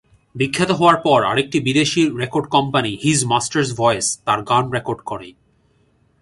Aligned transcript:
বিখ্যাত 0.35 0.71
হওয়ার 0.71 0.97
পর 1.01 1.19
আরেকটি 1.23 1.57
বিদেশি 1.59 2.01
record 2.21 2.47
company 2.49 2.91
‘his 3.03 3.19
master's 3.25 3.69
voice’ 3.77 4.07
তার 4.25 4.39
গান 4.41 4.63
রেকর্ড 4.71 4.99
করে। 5.05 5.29